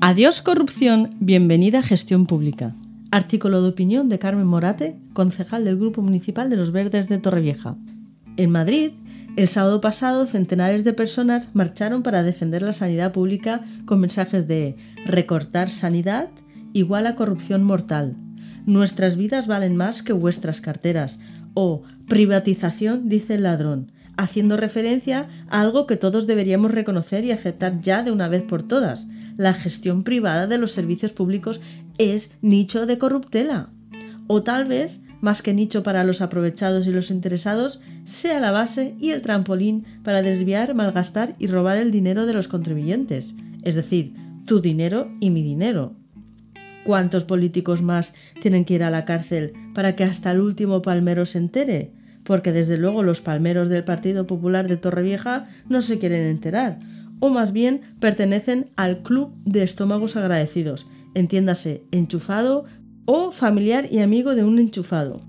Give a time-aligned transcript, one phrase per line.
[0.00, 2.74] Adiós corrupción, bienvenida gestión pública.
[3.10, 7.76] Artículo de opinión de Carmen Morate, concejal del Grupo Municipal de los Verdes de Torrevieja.
[8.36, 8.90] En Madrid,
[9.36, 14.76] el sábado pasado, centenares de personas marcharon para defender la sanidad pública con mensajes de
[15.06, 16.28] recortar sanidad
[16.74, 18.18] igual a corrupción mortal.
[18.66, 21.20] Nuestras vidas valen más que vuestras carteras.
[21.54, 27.80] O privatización, dice el ladrón, haciendo referencia a algo que todos deberíamos reconocer y aceptar
[27.80, 29.06] ya de una vez por todas,
[29.36, 31.60] la gestión privada de los servicios públicos
[31.98, 33.70] es nicho de corruptela.
[34.26, 38.94] O tal vez, más que nicho para los aprovechados y los interesados, sea la base
[39.00, 44.14] y el trampolín para desviar, malgastar y robar el dinero de los contribuyentes, es decir,
[44.46, 45.96] tu dinero y mi dinero.
[46.84, 51.24] ¿Cuántos políticos más tienen que ir a la cárcel para que hasta el último palmero
[51.24, 51.92] se entere?
[52.24, 56.78] Porque desde luego los palmeros del Partido Popular de Torrevieja no se quieren enterar,
[57.20, 62.64] o más bien pertenecen al club de estómagos agradecidos, entiéndase, enchufado
[63.06, 65.22] o familiar y amigo de un enchufado.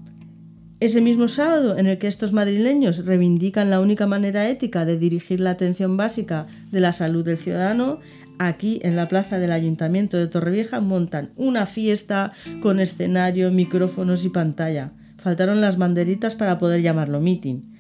[0.82, 5.40] Ese mismo sábado en el que estos madrileños reivindican la única manera ética de dirigir
[5.40, 8.02] la atención básica de la salud del ciudadano,
[8.40, 14.30] aquí en la plaza del Ayuntamiento de Torrevieja montan una fiesta con escenario, micrófonos y
[14.30, 14.92] pantalla.
[15.18, 17.74] Faltaron las banderitas para poder llamarlo meeting,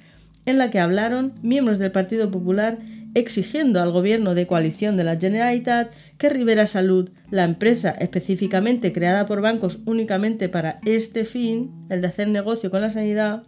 [0.45, 2.79] en la que hablaron miembros del Partido Popular
[3.15, 9.25] exigiendo al gobierno de coalición de la Generalitat que Rivera Salud, la empresa específicamente creada
[9.25, 13.43] por bancos únicamente para este fin, el de hacer negocio con la sanidad,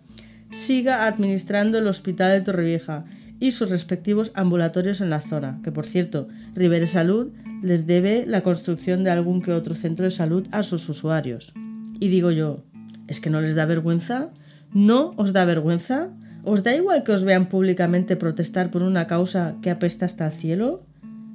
[0.50, 3.06] siga administrando el Hospital de Torrevieja
[3.40, 8.42] y sus respectivos ambulatorios en la zona, que por cierto, Rivera Salud les debe la
[8.42, 11.54] construcción de algún que otro centro de salud a sus usuarios.
[12.00, 12.64] Y digo yo,
[13.08, 14.30] ¿es que no les da vergüenza?
[14.74, 16.10] ¿No os da vergüenza?
[16.44, 20.34] ¿Os da igual que os vean públicamente protestar por una causa que apesta hasta el
[20.34, 20.84] cielo?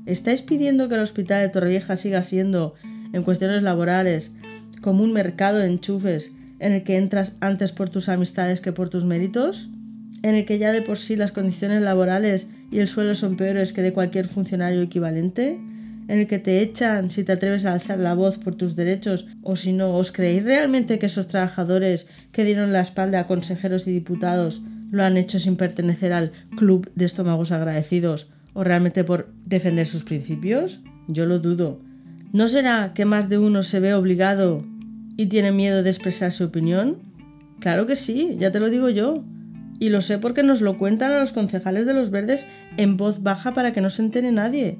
[0.06, 2.74] ¿Estáis pidiendo que el hospital de Torrevieja siga siendo,
[3.12, 4.34] en cuestiones laborales,
[4.80, 8.88] como un mercado de enchufes en el que entras antes por tus amistades que por
[8.88, 9.70] tus méritos?
[10.22, 13.72] ¿En el que ya de por sí las condiciones laborales y el suelo son peores
[13.72, 15.58] que de cualquier funcionario equivalente?
[16.08, 19.26] ¿En el que te echan si te atreves a alzar la voz por tus derechos
[19.42, 23.86] o si no, ¿os creéis realmente que esos trabajadores que dieron la espalda a consejeros
[23.86, 29.28] y diputados lo han hecho sin pertenecer al club de estómagos agradecidos o realmente por
[29.44, 30.80] defender sus principios?
[31.08, 31.80] Yo lo dudo.
[32.32, 34.64] ¿No será que más de uno se ve obligado
[35.16, 36.98] y tiene miedo de expresar su opinión?
[37.60, 39.24] Claro que sí, ya te lo digo yo.
[39.78, 42.46] Y lo sé porque nos lo cuentan a los concejales de los verdes
[42.76, 44.78] en voz baja para que no se entere nadie.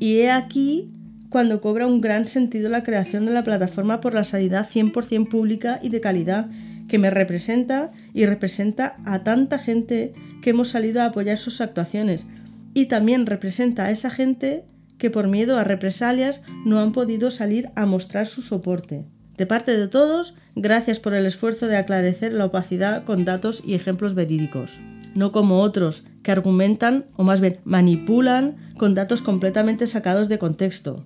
[0.00, 0.90] Y he aquí
[1.28, 5.80] cuando cobra un gran sentido la creación de la plataforma por la sanidad 100% pública
[5.82, 6.48] y de calidad
[6.88, 12.26] que me representa y representa a tanta gente que hemos salido a apoyar sus actuaciones
[12.72, 14.64] y también representa a esa gente
[14.98, 19.04] que por miedo a represalias no han podido salir a mostrar su soporte.
[19.36, 23.74] De parte de todos, gracias por el esfuerzo de aclarecer la opacidad con datos y
[23.74, 24.78] ejemplos verídicos,
[25.14, 31.04] no como otros que argumentan o más bien manipulan con datos completamente sacados de contexto.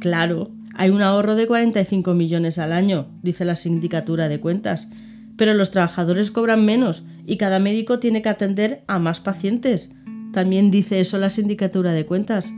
[0.00, 4.88] Claro, hay un ahorro de 45 millones al año, dice la sindicatura de cuentas,
[5.36, 9.92] pero los trabajadores cobran menos y cada médico tiene que atender a más pacientes.
[10.32, 12.52] También dice eso la sindicatura de cuentas.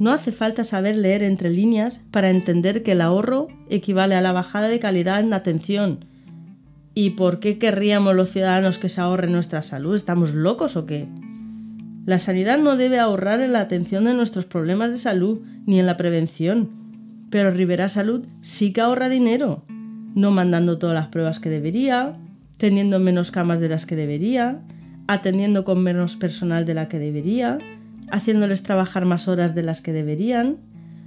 [0.00, 4.32] No hace falta saber leer entre líneas para entender que el ahorro equivale a la
[4.32, 6.04] bajada de calidad en atención.
[6.92, 9.94] ¿Y por qué querríamos los ciudadanos que se ahorre nuestra salud?
[9.94, 11.06] ¿Estamos locos o qué?
[12.04, 15.86] La sanidad no debe ahorrar en la atención de nuestros problemas de salud ni en
[15.86, 16.70] la prevención.
[17.30, 19.62] Pero Rivera Salud sí que ahorra dinero
[20.14, 22.14] no mandando todas las pruebas que debería,
[22.56, 24.60] teniendo menos camas de las que debería,
[25.06, 27.58] atendiendo con menos personal de la que debería,
[28.10, 30.58] haciéndoles trabajar más horas de las que deberían,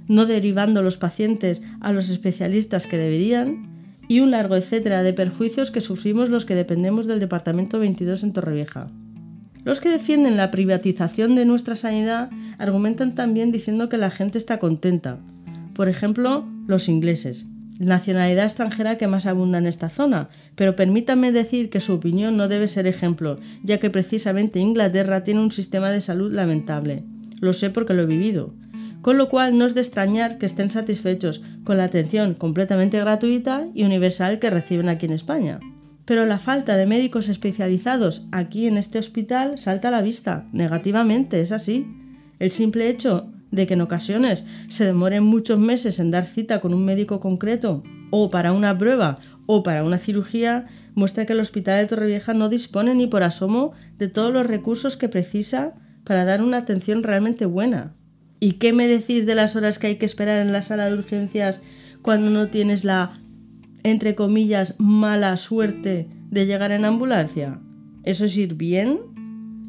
[0.08, 3.74] no derivando los pacientes a los especialistas que deberían,
[4.08, 8.32] y un largo etcétera de perjuicios que sufrimos los que dependemos del Departamento 22 en
[8.32, 8.90] Torrevieja.
[9.64, 12.28] Los que defienden la privatización de nuestra sanidad
[12.58, 15.18] argumentan también diciendo que la gente está contenta.
[15.74, 17.46] Por ejemplo, los ingleses,
[17.78, 22.48] nacionalidad extranjera que más abunda en esta zona, pero permítanme decir que su opinión no
[22.48, 27.04] debe ser ejemplo, ya que precisamente Inglaterra tiene un sistema de salud lamentable.
[27.40, 28.54] Lo sé porque lo he vivido.
[29.02, 33.66] Con lo cual no es de extrañar que estén satisfechos con la atención completamente gratuita
[33.74, 35.60] y universal que reciben aquí en España.
[36.06, 41.40] Pero la falta de médicos especializados aquí en este hospital salta a la vista, negativamente,
[41.40, 41.86] es así.
[42.38, 46.74] El simple hecho de que en ocasiones se demoren muchos meses en dar cita con
[46.74, 51.80] un médico concreto o para una prueba o para una cirugía, muestra que el Hospital
[51.80, 55.74] de Torrevieja no dispone ni por asomo de todos los recursos que precisa
[56.04, 57.94] para dar una atención realmente buena.
[58.40, 60.94] ¿Y qué me decís de las horas que hay que esperar en la sala de
[60.94, 61.62] urgencias
[62.02, 63.20] cuando no tienes la,
[63.82, 67.60] entre comillas, mala suerte de llegar en ambulancia?
[68.02, 69.13] ¿Eso es ir bien?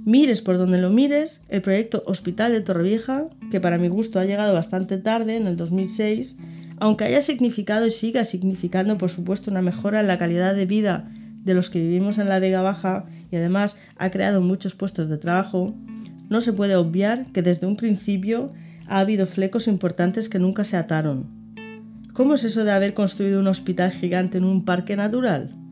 [0.06, 4.26] Mires por donde lo mires, el proyecto Hospital de Torrevieja, que para mi gusto ha
[4.26, 6.36] llegado bastante tarde, en el 2006,
[6.78, 11.12] aunque haya significado y siga significando, por supuesto, una mejora en la calidad de vida
[11.44, 15.18] de los que vivimos en la Vega Baja y además ha creado muchos puestos de
[15.18, 15.76] trabajo,
[16.30, 18.54] no se puede obviar que desde un principio
[18.88, 21.26] ha habido flecos importantes que nunca se ataron.
[22.14, 25.65] ¿Cómo es eso de haber construido un hospital gigante en un parque natural?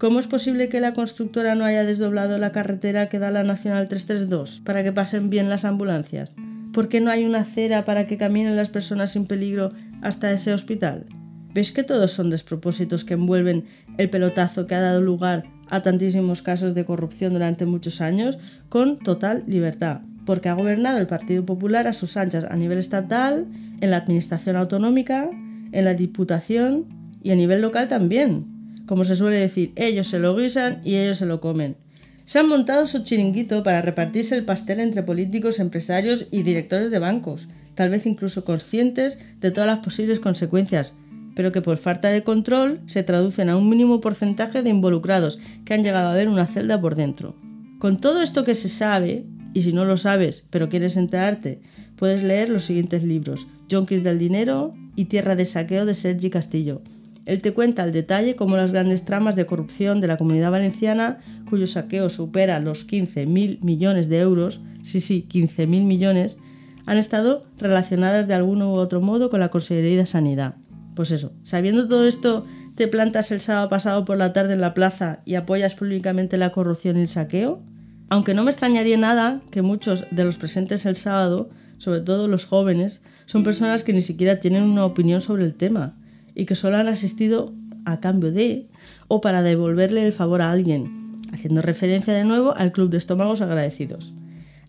[0.00, 3.86] ¿Cómo es posible que la constructora no haya desdoblado la carretera que da la Nacional
[3.86, 6.34] 332 para que pasen bien las ambulancias?
[6.72, 10.54] ¿Por qué no hay una acera para que caminen las personas sin peligro hasta ese
[10.54, 11.04] hospital?
[11.52, 13.66] ¿Ves que todos son despropósitos que envuelven
[13.98, 18.38] el pelotazo que ha dado lugar a tantísimos casos de corrupción durante muchos años
[18.70, 20.00] con total libertad?
[20.24, 23.48] Porque ha gobernado el Partido Popular a sus anchas a nivel estatal,
[23.82, 25.28] en la administración autonómica,
[25.72, 26.86] en la diputación
[27.22, 28.49] y a nivel local también
[28.90, 31.76] como se suele decir, ellos se lo guisan y ellos se lo comen.
[32.24, 36.98] Se han montado su chiringuito para repartirse el pastel entre políticos, empresarios y directores de
[36.98, 37.46] bancos,
[37.76, 40.96] tal vez incluso conscientes de todas las posibles consecuencias,
[41.36, 45.74] pero que por falta de control se traducen a un mínimo porcentaje de involucrados que
[45.74, 47.36] han llegado a ver una celda por dentro.
[47.78, 51.60] Con todo esto que se sabe, y si no lo sabes pero quieres enterarte,
[51.94, 56.82] puedes leer los siguientes libros: Junkies del Dinero y Tierra de Saqueo de Sergi Castillo.
[57.30, 61.20] Él te cuenta al detalle cómo las grandes tramas de corrupción de la comunidad valenciana,
[61.48, 66.38] cuyo saqueo supera los 15.000 millones de euros, sí, sí, 15.000 millones,
[66.86, 70.56] han estado relacionadas de algún u otro modo con la Consejería de Sanidad.
[70.96, 74.74] Pues eso, sabiendo todo esto, te plantas el sábado pasado por la tarde en la
[74.74, 77.62] plaza y apoyas públicamente la corrupción y el saqueo.
[78.08, 81.48] Aunque no me extrañaría nada que muchos de los presentes el sábado,
[81.78, 85.94] sobre todo los jóvenes, son personas que ni siquiera tienen una opinión sobre el tema,
[86.34, 87.52] y que solo han asistido
[87.84, 88.68] a cambio de
[89.08, 93.40] o para devolverle el favor a alguien, haciendo referencia de nuevo al Club de Estómagos
[93.40, 94.14] Agradecidos.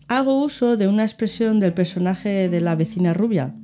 [0.08, 3.54] Hago uso de una expresión del personaje de la vecina rubia.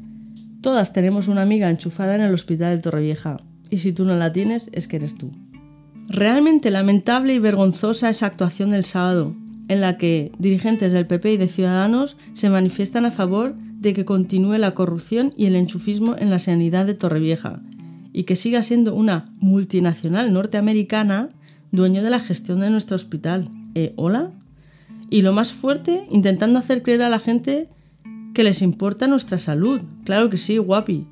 [0.61, 3.39] Todas tenemos una amiga enchufada en el hospital de Torrevieja,
[3.71, 5.31] y si tú no la tienes, es que eres tú.
[6.09, 9.35] Realmente lamentable y vergonzosa esa actuación del sábado,
[9.69, 14.05] en la que dirigentes del PP y de Ciudadanos se manifiestan a favor de que
[14.05, 17.61] continúe la corrupción y el enchufismo en la sanidad de Torrevieja,
[18.19, 21.29] y que siga siendo una multinacional norteamericana
[21.70, 23.49] dueño de la gestión de nuestro hospital.
[23.76, 24.32] ¿Eh, ¿Hola?
[25.09, 27.69] Y lo más fuerte, intentando hacer creer a la gente
[28.35, 29.82] que les importa nuestra salud.
[30.03, 31.06] Claro que sí, guapi.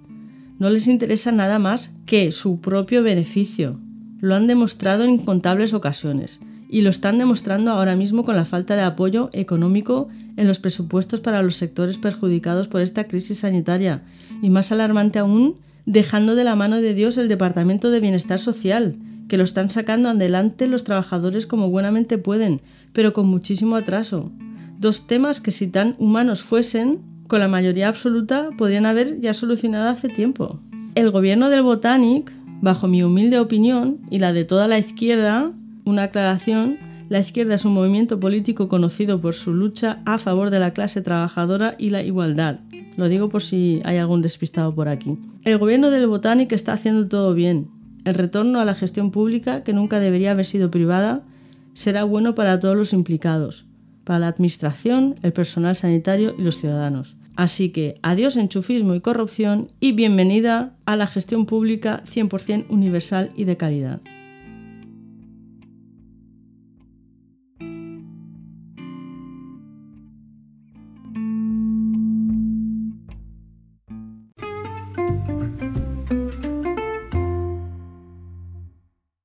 [0.58, 3.78] No les interesa nada más que su propio beneficio.
[4.18, 8.74] Lo han demostrado en incontables ocasiones y lo están demostrando ahora mismo con la falta
[8.74, 14.02] de apoyo económico en los presupuestos para los sectores perjudicados por esta crisis sanitaria
[14.42, 18.96] y más alarmante aún dejando de la mano de Dios el Departamento de Bienestar Social,
[19.28, 22.60] que lo están sacando adelante los trabajadores como buenamente pueden,
[22.92, 24.30] pero con muchísimo atraso.
[24.78, 29.88] Dos temas que si tan humanos fuesen, con la mayoría absoluta podrían haber ya solucionado
[29.88, 30.60] hace tiempo.
[30.94, 35.52] El gobierno del Botanic, bajo mi humilde opinión y la de toda la izquierda,
[35.84, 36.78] una aclaración,
[37.08, 41.02] la izquierda es un movimiento político conocido por su lucha a favor de la clase
[41.02, 42.60] trabajadora y la igualdad.
[42.96, 45.18] Lo digo por si hay algún despistado por aquí.
[45.44, 47.68] El gobierno del Botánico está haciendo todo bien.
[48.04, 51.22] El retorno a la gestión pública, que nunca debería haber sido privada,
[51.74, 53.66] será bueno para todos los implicados,
[54.04, 57.16] para la administración, el personal sanitario y los ciudadanos.
[57.36, 63.44] Así que adiós enchufismo y corrupción y bienvenida a la gestión pública 100% universal y
[63.44, 64.00] de calidad.